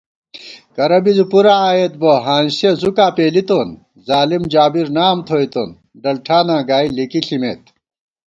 کرہ 0.75 0.99
بی 1.03 1.11
زی 1.17 1.25
پُراں 1.31 1.61
آئیت 1.69 1.93
بہ 2.01 2.11
ہانسیَہ 2.25 2.71
زُکا 2.81 3.07
پېلِیتون 3.15 3.69
* 3.87 4.05
ظالم 4.07 4.43
جابر 4.53 4.87
نام 4.97 5.17
تھوَئیتون 5.27 5.69
ڈل 6.01 6.17
ٹھاناں 6.25 6.61
گائی 6.69 6.87
لِکی 6.95 7.21
ݪِمېت 7.27 7.61